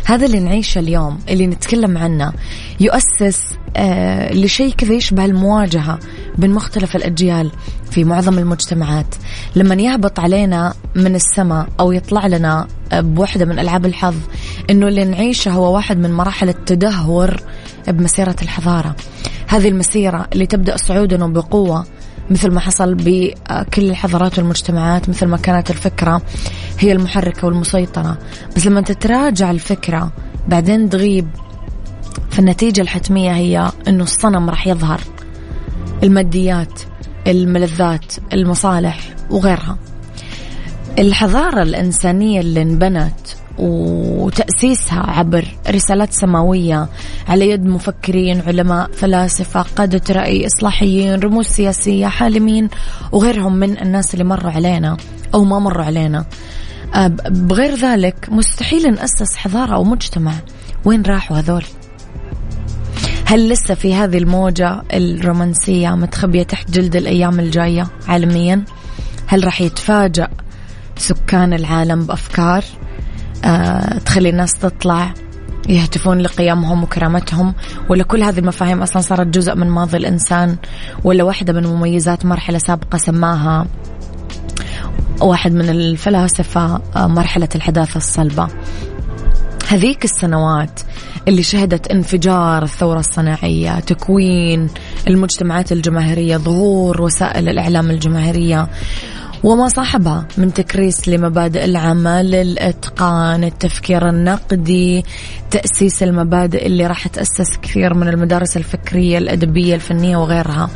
هذا 0.05 0.25
اللي 0.25 0.39
نعيشه 0.39 0.79
اليوم 0.79 1.19
اللي 1.29 1.47
نتكلم 1.47 1.97
عنه 1.97 2.33
يؤسس 2.79 3.41
آه 3.77 4.33
لشيء 4.33 4.73
كذا 4.73 4.93
يشبه 4.93 5.25
المواجهة. 5.25 5.99
بين 6.37 6.51
مختلف 6.51 6.95
الأجيال 6.95 7.51
في 7.91 8.03
معظم 8.03 8.39
المجتمعات. 8.39 9.15
لما 9.55 9.75
يهبط 9.75 10.19
علينا 10.19 10.73
من 10.95 11.15
السماء 11.15 11.67
أو 11.79 11.91
يطلع 11.91 12.27
لنا 12.27 12.67
بوحدة 12.93 13.45
من 13.45 13.59
ألعاب 13.59 13.85
الحظ 13.85 14.15
أنه 14.69 14.87
اللي 14.87 15.05
نعيشه 15.05 15.51
هو 15.51 15.75
واحد 15.75 15.97
من 15.97 16.13
مراحل 16.13 16.49
التدهور 16.49 17.41
بمسيرة 17.87 18.35
الحضارة. 18.41 18.95
هذه 19.47 19.67
المسيرة 19.67 20.27
اللي 20.33 20.45
تبدأ 20.45 20.77
صعودا 20.77 21.27
بقوة 21.27 21.85
مثل 22.29 22.51
ما 22.51 22.59
حصل 22.59 22.95
بكل 22.95 23.89
الحضارات 23.89 24.37
والمجتمعات 24.37 25.09
مثل 25.09 25.25
ما 25.25 25.37
كانت 25.37 25.69
الفكرة 25.69 26.21
هي 26.79 26.91
المحركة 26.91 27.47
والمسيطرة. 27.47 28.17
بس 28.55 28.67
لما 28.67 28.81
تتراجع 28.81 29.51
الفكرة 29.51 30.11
بعدين 30.47 30.89
تغيب 30.89 31.27
فالنتيجة 32.29 32.81
الحتمية 32.81 33.31
هي 33.31 33.71
أنه 33.87 34.03
الصنم 34.03 34.49
راح 34.49 34.67
يظهر. 34.67 35.01
الماديات 36.03 36.81
الملذات 37.27 38.13
المصالح 38.33 38.99
وغيرها. 39.29 39.77
الحضارة 40.99 41.63
الإنسانية 41.63 42.39
اللي 42.39 42.61
انبنت 42.61 43.19
وتأسيسها 43.59 44.99
عبر 44.99 45.45
رسالات 45.69 46.13
سماوية 46.13 46.89
على 47.27 47.49
يد 47.49 47.65
مفكرين 47.65 48.41
علماء 48.41 48.91
فلاسفة 48.91 49.61
قادة 49.61 50.01
رأي 50.09 50.45
إصلاحيين 50.45 51.19
رموز 51.19 51.45
سياسية 51.45 52.07
حالمين 52.07 52.69
وغيرهم 53.11 53.55
من 53.55 53.77
الناس 53.81 54.13
اللي 54.13 54.23
مروا 54.23 54.51
علينا 54.51 54.97
أو 55.33 55.43
ما 55.43 55.59
مروا 55.59 55.85
علينا. 55.85 56.25
أه، 56.95 57.07
بغير 57.29 57.75
ذلك 57.75 58.27
مستحيل 58.31 58.93
نأسس 58.93 59.35
حضارة 59.37 59.75
أو 59.75 59.83
مجتمع. 59.83 60.33
وين 60.85 61.01
راحوا 61.01 61.37
هذول؟ 61.37 61.63
هل 63.31 63.49
لسه 63.49 63.73
في 63.73 63.95
هذه 63.95 64.17
الموجة 64.17 64.81
الرومانسية 64.93 65.89
متخبية 65.89 66.43
تحت 66.43 66.71
جلد 66.71 66.95
الأيام 66.95 67.39
الجاية 67.39 67.87
عالميا؟ 68.07 68.63
هل 69.27 69.45
راح 69.45 69.61
يتفاجأ 69.61 70.27
سكان 70.97 71.53
العالم 71.53 72.05
بأفكار؟ 72.05 72.63
آه 73.45 73.97
تخلي 73.97 74.29
الناس 74.29 74.53
تطلع 74.53 75.13
يهتفون 75.69 76.19
لقيمهم 76.19 76.83
وكرامتهم؟ 76.83 77.53
ولا 77.89 78.03
كل 78.03 78.23
هذه 78.23 78.39
المفاهيم 78.39 78.81
أصلا 78.81 79.01
صارت 79.01 79.27
جزء 79.27 79.55
من 79.55 79.67
ماضي 79.67 79.97
الإنسان؟ 79.97 80.55
ولا 81.03 81.23
واحدة 81.23 81.53
من 81.53 81.67
مميزات 81.67 82.25
مرحلة 82.25 82.57
سابقة 82.57 82.97
سماها 82.97 83.67
واحد 85.21 85.53
من 85.53 85.69
الفلاسفة 85.69 86.81
آه، 86.95 87.07
مرحلة 87.07 87.49
الحداثة 87.55 87.97
الصلبة؟ 87.97 88.47
هذيك 89.71 90.03
السنوات 90.03 90.79
اللي 91.27 91.43
شهدت 91.43 91.87
انفجار 91.87 92.63
الثورة 92.63 92.99
الصناعية 92.99 93.79
تكوين 93.79 94.69
المجتمعات 95.07 95.71
الجماهيرية 95.71 96.37
ظهور 96.37 97.01
وسائل 97.01 97.49
الإعلام 97.49 97.89
الجماهيرية 97.89 98.67
وما 99.43 99.67
صاحبها 99.67 100.27
من 100.37 100.53
تكريس 100.53 101.07
لمبادئ 101.07 101.65
العمل 101.65 102.35
الإتقان 102.35 103.43
التفكير 103.43 104.09
النقدي 104.09 105.03
تأسيس 105.51 106.03
المبادئ 106.03 106.65
اللي 106.65 106.87
راح 106.87 107.07
تأسس 107.07 107.57
كثير 107.61 107.93
من 107.93 108.07
المدارس 108.07 108.57
الفكرية 108.57 109.17
الأدبية 109.17 109.75
الفنية 109.75 110.17
وغيرها. 110.17 110.69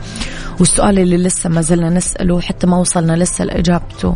والسؤال 0.60 1.00
اللي 1.00 1.18
لسه 1.18 1.50
ما 1.50 1.62
زلنا 1.62 1.90
نسأله 1.90 2.42
حتى 2.42 2.68
ما 2.68 2.78
وصلنا 2.78 3.14
لسه 3.14 3.46
لإجابته 3.46 4.16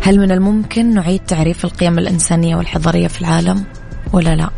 هل 0.00 0.20
من 0.20 0.30
الممكن 0.30 0.94
نعيد 0.94 1.20
تعريف 1.20 1.64
القيم 1.64 1.98
الإنسانية 1.98 2.56
والحضارية 2.56 3.06
في 3.06 3.20
العالم؟ 3.20 3.64
ولا 4.14 4.36
لا 4.36 4.50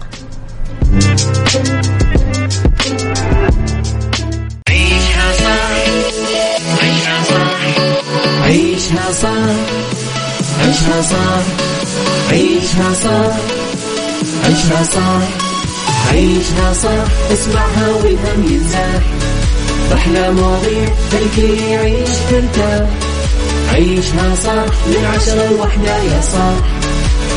عيشها 4.69 5.33
صح 5.33 5.77
عيشها 6.83 7.23
صح 7.31 7.51
عيشها 8.45 9.13
صح 9.13 9.57
عيشها 10.61 11.03
صح 11.03 11.43
عيشها 12.31 12.93
صح 12.95 13.37
عيشها 14.45 14.83
صح 14.85 15.23
عيشها 16.13 16.73
صح 16.73 17.33
اسمعها 17.33 17.89
والهم 17.89 18.45
ينزاح 18.51 19.03
أحلى 19.95 20.31
مواضيع 20.31 20.89
خلي 21.13 21.71
يعيش 21.71 22.09
ترتاح 22.31 22.89
عيشها 23.73 24.35
صح 24.35 24.67
من 24.87 25.05
عشرة 25.17 25.49
لوحدة 25.51 25.97
يا 25.97 26.21
صاح 26.21 26.76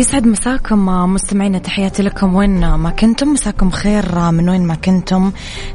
يسعد 0.00 0.26
مساكم 0.26 0.86
مستمعينا 0.86 1.58
تحياتي 1.58 2.02
لكم. 2.02 2.34
وين 2.34 2.74
ما 2.74 2.90
كنتم؟ 2.90 3.28
مساكم 3.28 3.70
خير 3.70 4.30
من 4.30 4.48
وين 4.48 4.66
ما 4.66 4.74
كنتم؟ 4.74 5.32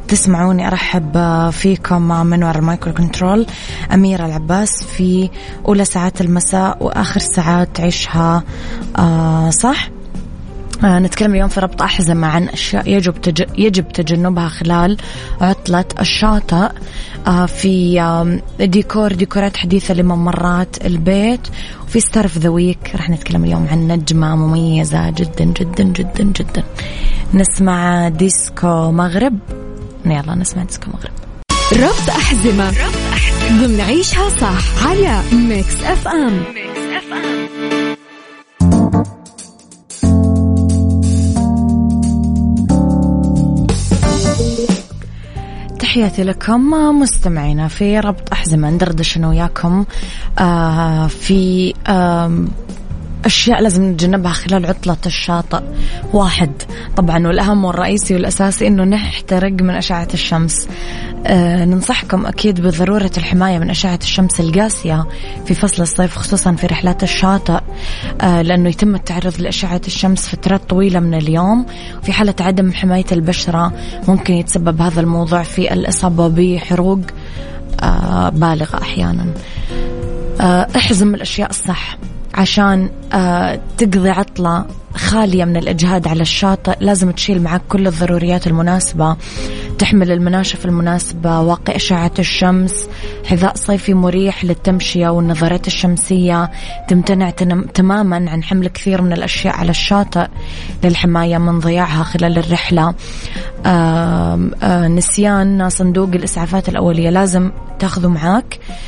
تسمعوني 0.07 0.67
أرحب 0.67 1.11
فيكم 1.49 2.01
من 2.25 2.43
وراء 2.43 2.57
ال 2.57 2.63
mic 2.63 2.81
وال 2.81 2.93
control 2.93 3.45
أميرة 3.93 4.25
العباس 4.25 4.83
في 4.83 5.29
أولى 5.67 5.85
ساعات 5.85 6.21
المساء 6.21 6.83
وآخر 6.83 7.19
ساعات 7.19 7.69
عيشها 7.75 8.43
آه 8.97 9.49
صح؟ 9.49 9.87
آه 9.87 9.94
نتكلم 10.83 11.31
اليوم 11.31 11.49
في 11.49 11.59
ربط 11.59 11.81
أحزمة 11.81 12.27
عن 12.27 12.47
أشياء 12.47 12.89
يجب 12.89 13.21
تج... 13.21 13.43
يجب 13.57 13.87
تجنبها 13.87 14.47
خلال 14.47 14.97
عطلة 15.41 15.85
الشاطئ. 15.99 16.69
آه 17.27 17.45
في 17.45 18.01
آه 18.01 18.39
ديكور 18.59 19.13
ديكورات 19.13 19.57
حديثة 19.57 19.93
لممرات 19.93 20.85
البيت. 20.85 21.47
وفي 21.87 21.99
star 21.99 22.27
of 22.27 22.36
the 22.36 22.49
week 22.49 22.91
راح 22.95 23.09
نتكلم 23.09 23.43
اليوم 23.43 23.67
عن 23.71 23.87
نجمة 23.87 24.35
مميزة 24.35 25.09
جدا 25.09 25.45
جدا 25.45 25.83
جدا 25.83 26.23
جدا. 26.23 26.63
نسمع 27.33 28.09
ديسكو 28.09 28.91
مغرب. 28.91 29.39
يلا 30.05 30.35
نسمع 30.35 30.63
ديسكو 30.63 30.91
مغرب. 30.91 31.13
ربط 31.73 32.09
أحزمة 32.09 32.69
ربط 32.69 32.95
أحزمة 33.13 33.67
ضمن 33.67 33.81
عيشها 33.81 34.29
صح 34.29 34.87
على 34.87 35.21
Mix 35.33 35.83
FM. 35.83 36.43
Mix 36.53 36.79
FM. 36.97 37.84
تحياتي 45.95 46.23
لكم 46.23 46.61
مستمعينا 46.99 47.67
في 47.67 47.99
ربط 47.99 48.31
أحزمة 48.31 48.69
ندردش 48.69 49.17
أنا 49.17 49.29
وياكم 49.29 49.85
آه 50.39 51.07
في 51.07 51.73
أشياء 53.25 53.61
لازم 53.61 53.91
نتجنبها 53.91 54.31
خلال 54.31 54.65
عطلة 54.65 54.97
الشاطئ. 55.05 55.63
واحد 56.13 56.51
طبعا 56.97 57.27
والأهم 57.27 57.65
والرئيسي 57.65 58.13
والأساسي 58.13 58.67
أنه 58.67 58.83
نحترق 58.83 59.51
من 59.51 59.69
أشعة 59.69 60.07
الشمس. 60.13 60.67
آه 61.27 61.65
ننصحكم 61.65 62.25
أكيد 62.25 62.61
بضرورة 62.61 63.11
الحماية 63.17 63.59
من 63.59 63.69
أشعة 63.69 63.99
الشمس 64.01 64.39
القاسية 64.39 65.05
في 65.45 65.53
فصل 65.53 65.83
الصيف 65.83 66.17
خصوصا 66.17 66.53
في 66.53 66.67
رحلات 66.67 67.03
الشاطئ. 67.03 67.59
آه 68.21 68.41
لأنه 68.41 68.69
يتم 68.69 68.95
التعرض 68.95 69.39
لأشعة 69.39 69.81
الشمس 69.87 70.27
فترات 70.27 70.69
طويلة 70.69 70.99
من 70.99 71.13
اليوم. 71.13 71.65
في 72.03 72.13
حالة 72.13 72.35
عدم 72.39 72.71
حماية 72.71 73.05
البشرة 73.11 73.73
ممكن 74.07 74.33
يتسبب 74.33 74.81
هذا 74.81 75.01
الموضوع 75.01 75.43
في 75.43 75.73
الإصابة 75.73 76.27
بحروق 76.27 76.99
آه 77.83 78.29
بالغة 78.29 78.81
أحيانا. 78.81 79.25
آه 80.41 80.67
احزم 80.75 81.15
الأشياء 81.15 81.49
الصح. 81.49 81.97
عشان 82.35 82.89
آه 83.13 83.59
تقضي 83.77 84.09
عطلة 84.09 84.65
خالية 84.95 85.45
من 85.45 85.57
الإجهاد 85.57 86.07
على 86.07 86.21
الشاطئ 86.21 86.75
لازم 86.79 87.11
تشيل 87.11 87.41
معك 87.41 87.61
كل 87.69 87.87
الضروريات 87.87 88.47
المناسبة. 88.47 89.17
تحمل 89.79 90.11
المناشف 90.11 90.65
المناسبة 90.65 91.39
واقي 91.39 91.75
أشعة 91.75 92.11
الشمس 92.19 92.87
حذاء 93.25 93.55
صيفي 93.55 93.93
مريح 93.93 94.45
للتمشية 94.45 95.09
والنظارات 95.09 95.67
الشمسية. 95.67 96.51
تمتنع 96.87 97.29
تماما 97.73 98.15
عن 98.31 98.43
حمل 98.43 98.67
كثير 98.67 99.01
من 99.01 99.13
الأشياء 99.13 99.55
على 99.55 99.69
الشاطئ 99.69 100.27
للحماية 100.83 101.37
من 101.37 101.59
ضياعها 101.59 102.03
خلال 102.03 102.37
الرحلة. 102.37 102.93
آه 103.65 104.87
نسيان 104.87 105.69
صندوق 105.69 106.09
الإسعافات 106.09 106.69
الأولية 106.69 107.09
لازم 107.09 107.51
تاخذه 107.79 108.07
معاك. 108.07 108.59
آه 108.69 108.84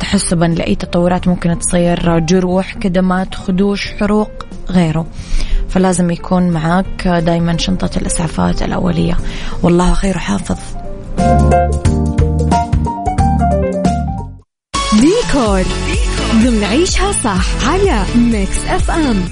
تحسبا 0.00 0.44
لأي 0.44 0.74
تطورات 0.74 1.28
ممكن 1.28 1.58
تصير. 1.58 2.18
جروح 2.18 2.74
كدمات 2.74 3.34
خدوش 3.34 3.92
حروق 4.00 4.30
غيره. 4.70 5.06
فلازم 5.68 6.10
يكون 6.10 6.50
معك 6.50 7.08
دايما 7.08 7.56
شنطة 7.56 7.90
الإسعافات 7.96 8.62
الأولية. 8.62 9.16
والله 9.62 9.94
خير 9.94 10.18
حافظ 10.18 10.58
ديكور. 14.92 15.62
ضمن 16.34 16.64
عيشها 16.64 17.12
صح 17.12 17.68
على 17.68 18.04
Mix 18.16 18.66
FM. 18.68 19.24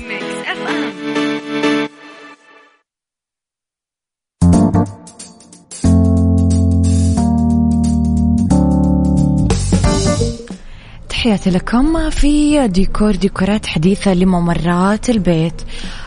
تحياتي 11.22 11.50
لكم. 11.50 12.11
في 12.11 12.68
ديكور 12.68 13.16
ديكورات 13.16 13.66
حديثة 13.66 14.14
لممرات 14.14 15.11
البيت. 15.11 15.62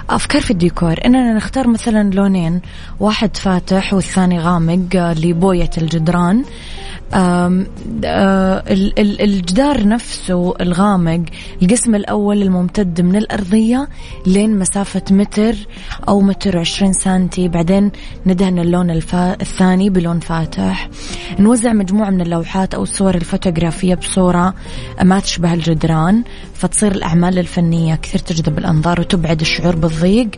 أفكار 0.10 0.42
في 0.42 0.52
الديكور. 0.52 0.96
إننا 1.06 1.34
نختار 1.34 1.68
مثلا 1.68 2.10
لونين 2.14 2.62
واحد 3.00 3.38
فاتح 3.38 3.94
والثاني 3.94 4.40
غامق 4.40 4.96
لبوية 4.96 5.70
الجدران. 5.78 6.38
آه، 6.40 6.46
الجدار 8.98 9.88
نفسه 9.88 10.54
الغامق 10.62 11.24
القسم 11.62 11.96
الأول 11.96 12.42
الممتد 12.42 13.02
من 13.02 13.16
الأرضية 13.16 13.88
لين 14.28 14.60
مسافة 14.60 15.02
متر 15.12 15.56
أو 16.08 16.22
متر 16.22 16.58
وعشرين 16.58 16.94
سنتي 16.94 17.48
بعدين 17.48 17.92
ندهن 18.26 18.60
اللون 18.60 18.90
الفا... 18.92 19.42
الثاني 19.42 19.90
بلون 19.90 20.20
فاتح. 20.20 20.90
نوزع 21.40 21.74
مجموعة 21.74 22.10
من 22.10 22.22
اللوحات 22.22 22.74
أو 22.74 22.84
الصور 22.84 23.16
الفوتوغرافية 23.16 23.96
بصورة 23.96 24.54
ما 25.04 25.20
تشبه 25.20 25.54
الجدران 25.54 26.24
فتصير 26.54 26.92
الأعمال 26.92 27.40
الفنية 27.40 27.96
كثير 27.96 28.22
تجذب 28.22 28.58
الأنظار 28.58 29.00
وتبعد 29.00 29.42
الشعور 29.42 29.76
بالضيق. 29.76 30.30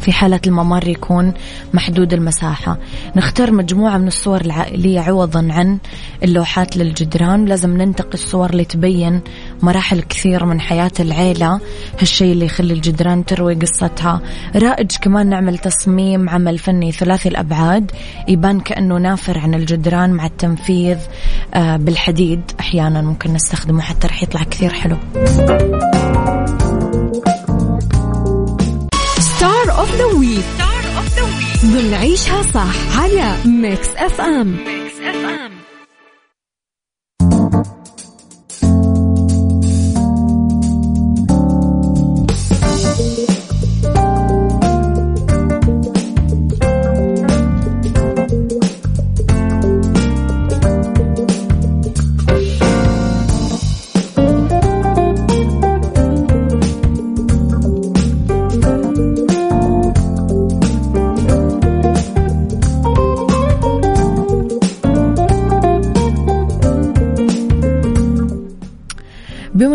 في 0.00 0.12
حالة 0.12 0.40
الممر 0.46 0.88
يكون 0.88 1.32
محدود 1.74 2.12
المساحة. 2.12 2.78
نختار 3.16 3.52
مجموعة 3.52 3.98
من 3.98 4.06
الصور 4.06 4.40
العائلية 4.40 5.00
عوضا 5.00 5.48
عن 5.50 5.78
اللوحات 6.22 6.76
للجدران. 6.76 7.44
لازم 7.44 7.76
ننتقي 7.76 8.14
الصور 8.14 8.50
اللي 8.50 8.64
تبين 8.64 9.20
مراحل 9.62 10.00
كثير 10.00 10.44
من 10.44 10.60
حياة 10.60 10.90
العيلة. 11.00 11.60
هالشيء 12.00 12.32
اللي 12.32 12.44
يخلي 12.44 12.74
الجدران 12.74 13.24
تروي 13.24 13.54
قصتها. 13.54 14.20
رائج 14.56 14.90
كمان 15.02 15.26
نعمل 15.26 15.58
تصميم 15.58 16.28
عمل 16.28 16.58
فني 16.58 16.92
ثلاثي 16.92 17.28
الأبعاد. 17.28 17.90
يبان 18.28 18.60
كأنه 18.60 18.98
نافر 18.98 19.38
عن 19.38 19.54
الجدران 19.54 20.10
مع 20.10 20.26
التنفيذ 20.26 20.98
آه، 21.54 21.76
بالحديد. 21.76 22.42
أحيانا 22.60 23.02
ممكن 23.02 23.32
نستخدمه 23.32 23.80
حتى 23.80 24.06
رح 24.06 24.22
يطلع 24.22 24.42
كثير 24.42 24.72
حلو. 24.72 24.96
عيشها 32.18 32.42
صح 32.42 33.00
على 33.00 33.34
ميكس 33.44 33.88
اف 33.96 34.20
ام 34.20 34.56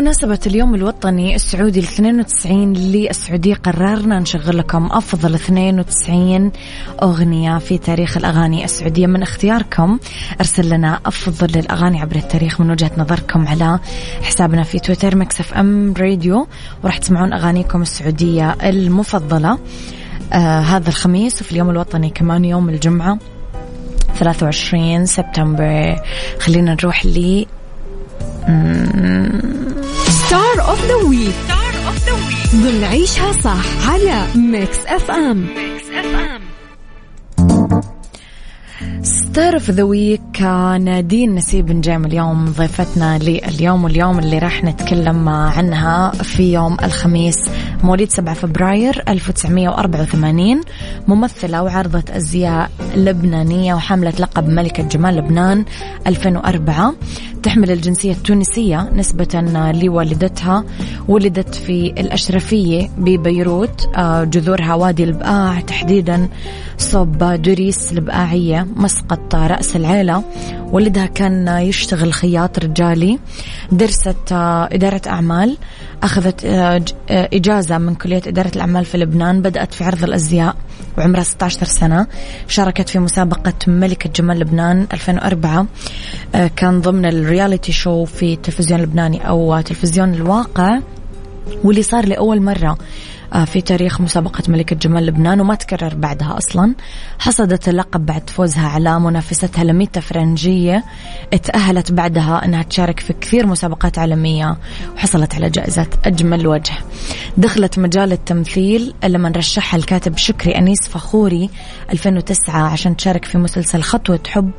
بمناسبة 0.04 0.39
اليوم 0.48 0.76
الوطني 0.76 1.36
السعودي 1.36 1.80
ال 1.80 1.84
92 1.84 2.74
للسعودية 2.74 3.56
قررنا 3.56 4.20
نشغل 4.20 4.58
لكم 4.58 4.86
أفضل 4.92 5.36
92 5.36 6.52
أغنية 7.04 7.58
في 7.58 7.78
تاريخ 7.78 8.18
الأغاني 8.18 8.66
السعودية. 8.66 9.08
من 9.08 9.22
اختياركم 9.22 10.00
أرسل 10.39 10.70
لنا 10.70 11.00
أفضل 11.06 11.60
الأغاني 11.60 12.02
عبر 12.02 12.16
التاريخ 12.16 12.62
من 12.62 12.72
وجهة 12.72 12.92
نظركم 12.98 13.48
على 13.48 13.80
حسابنا 14.22 14.63
في 14.63 14.80
تويتر 14.80 15.16
مكسف 15.16 15.54
أم 15.54 15.94
راديو 15.98 16.48
وراح 16.84 16.98
تسمعون 16.98 17.34
أغانيكم 17.34 17.82
السعودية 17.82 18.56
المفضلة 18.63 19.60
آه 20.34 20.60
هذا 20.60 20.89
الخميس 20.89 21.42
وفي 21.42 21.52
اليوم 21.52 21.70
الوطني 21.70 22.10
كمان 22.10 22.46
يوم 22.46 22.70
الجمعة 22.70 23.20
23 24.16 25.06
سبتمبر. 25.06 25.96
خلينا 26.39 26.74
نروح 26.74 27.06
ل 27.06 27.46
star 28.43 28.47
of 28.47 28.91
the 28.93 29.71
week 29.71 29.83
star 30.34 30.69
of 30.69 30.86
the 30.86 30.95
week 30.95 31.34
ضمن 32.56 32.84
عيشها 32.84 33.32
صح 33.32 33.89
على 33.89 34.26
ميكس 34.36 34.78
اف 34.86 35.12
ام 35.12 35.38
ميكس 35.38 35.88
اف 35.89 36.15
ام 36.15 36.42
star 39.34 39.54
of 39.54 39.71
the 39.71 39.84
week 39.84 40.41
نادين 40.82 41.36
نسيب 41.36 41.72
نجيم 41.72 42.06
اليوم 42.06 42.46
ضيفتنا 42.46 43.17
لليوم 43.17 43.84
واليوم 43.84 44.19
اللي 44.19 44.39
راح 44.39 44.63
نتكلم 44.63 45.30
عنها 45.30 46.12
في 46.12 46.54
يوم 46.54 46.78
الخميس 46.84 47.50
مواليد 47.84 48.12
7 48.12 48.34
فبراير 48.36 49.04
1984 49.08 50.62
ممثلة 51.08 51.63
وعارضة 51.63 52.04
أزياء 52.10 52.72
لبنانية 52.96 53.74
وحاملة 53.73 54.13
لقب 54.19 54.50
ملكة 54.50 54.84
جمال 54.84 55.15
لبنان 55.15 55.65
2004 56.08 56.93
تحمل 57.43 57.72
الجنسية 57.72 58.12
التونسية 58.12 58.89
نسبة 58.93 59.41
لوالدتها 59.84 60.63
ولدت 61.08 61.56
في 61.56 61.93
الأشرفية 61.98 62.89
ببيروت 62.98 63.89
آه، 63.96 64.24
جذورها 64.24 64.74
وادي 64.74 65.04
البقاع 65.04 65.60
تحديدا 65.60 66.30
صوب 66.78 67.24
دريس 67.24 67.91
البقاعية 67.91 68.67
مسقط 68.76 69.22
رأس 69.33 69.75
العيلة. 69.75 70.23
والدها 70.71 71.05
كان 71.05 71.47
يشتغل 71.47 72.13
خياط 72.13 72.59
رجالي 72.59 73.19
درست 73.71 74.31
آه، 74.31 74.69
إدارة 74.71 75.01
أعمال. 75.07 75.57
أخذت 76.03 76.45
آه، 76.45 76.83
إجازة 77.09 77.77
من 77.77 77.95
كلية 77.95 78.21
إدارة 78.27 78.51
الأعمال 78.55 78.86
في 78.86 78.97
لبنان. 78.97 79.41
بدأت 79.41 79.73
في 79.73 79.83
عرض 79.83 80.03
الأزياء 80.03 80.55
وعمرها 80.97 81.23
16 81.23 81.65
سنة. 81.65 82.07
شاركت 82.47 82.89
في 82.89 82.99
مسابقة 82.99 83.53
ملكة 83.67 84.09
جمال 84.15 84.39
لبنان 84.39 84.88
2004 84.93 85.65
كان 86.55 86.81
ضمن 86.81 87.05
الرياليتي 87.05 87.71
شو 87.71 88.05
في 88.05 88.33
التلفزيون 88.33 88.79
اللبناني 88.79 89.27
أو 89.27 89.62
تلفزيون 89.62 90.13
الواقع. 90.13 90.79
واللي 91.63 91.83
صار 91.83 92.05
لأول 92.05 92.41
مرة 92.41 92.69
آه، 92.71 92.77
في 93.46 93.62
تاريخ 93.62 94.02
مسابقة 94.02 94.43
ملكة 94.48 94.76
جمال 94.76 95.06
لبنان 95.06 95.41
وما 95.41 95.56
تكرر 95.56 95.96
بعدها 95.96 96.38
أصلا. 96.38 96.76
حصدت 97.19 97.69
اللقب 97.69 98.06
بعد 98.06 98.30
فوزها 98.30 98.67
على 98.67 99.00
منافستها 99.00 99.63
لميتا 99.63 100.00
فرنجية. 100.00 100.84
اتأهلت 101.34 101.91
بعدها 101.91 102.46
أنها 102.46 102.63
تشارك 102.63 103.00
في 103.00 103.13
كثير 103.13 103.48
مسابقات 103.48 104.00
عالمية 104.00 104.58
وحصلت 104.96 105.36
على 105.36 105.50
جائزة 105.50 105.88
أجمل 106.06 106.48
وجه. 106.48 106.74
دخلت 107.38 107.80
مجال 107.80 108.12
التمثيل 108.12 108.93
لما 109.04 109.30
رشحها 109.30 109.78
الكاتب 109.78 110.17
شكري 110.17 110.58
أنيس 110.58 110.88
فخوري 110.89 111.50
2009 111.91 112.62
عشان 112.72 112.98
تشارك 112.98 113.26
في 113.26 113.38
مسلسل 113.38 113.82
خطوة 113.82 114.19
حب 114.28 114.52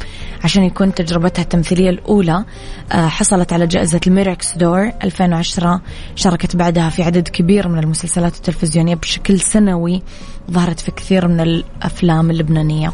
عشان 0.44 0.64
يكون 0.64 0.94
تجربتها 0.94 1.42
التمثيلية 1.42 1.90
الأولى. 1.90 2.44
آه، 2.92 3.06
حصلت 3.06 3.52
على 3.52 3.66
جائزة 3.66 4.00
ال 4.06 4.14
Murex 4.14 4.56
d'Or 4.56 4.90
2010 5.04 5.80
شاركت 6.16 6.56
بعدها 6.56 6.88
في 6.88 7.02
عدد 7.02 7.28
كبير 7.28 7.68
من 7.68 7.78
المسلسلات 7.78 8.36
التلفزيونية 8.36 8.63
التلفزيونية 8.64 8.94
بشكل 8.94 9.40
سنوي 9.40 10.02
ظهرت 10.50 10.80
في 10.80 10.90
كثير 10.90 11.28
من 11.28 11.40
الأفلام 11.40 12.30
اللبنانية. 12.30 12.92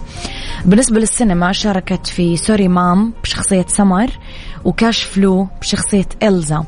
بالنسبة 0.65 1.01
للسينما 1.01 1.53
شاركت 1.53 2.07
في 2.07 2.37
Sorry 2.37 2.69
Mom 2.69 3.13
بشخصية 3.23 3.67
سمر 3.69 4.11
و 4.65 4.72
Cash 4.72 5.03
Flow 5.03 5.49
بشخصية 5.61 6.09
إلزا. 6.23 6.65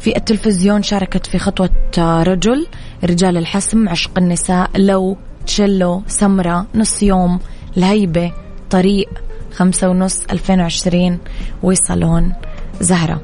في 0.00 0.16
التلفزيون 0.16 0.82
شاركت 0.82 1.26
في 1.26 1.38
خطوة 1.38 1.70
رجل 1.98 2.66
رجال 3.04 3.36
الحسم 3.36 3.88
عشق 3.88 4.10
النساء 4.18 4.70
لو 4.76 5.16
تشيلو 5.46 6.02
سمرة 6.06 6.66
نص 6.74 7.02
يوم 7.02 7.40
الهيبة 7.76 8.32
طريق 8.70 9.08
خمسة 9.52 9.88
ونص 9.88 10.24
2020 10.30 11.18
وصالون 11.62 12.32
زهرة. 12.80 13.20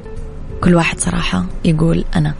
كل 0.60 0.74
واحد 0.74 1.00
صراحة 1.00 1.46
يقول 1.64 2.04
أنا. 2.16 2.34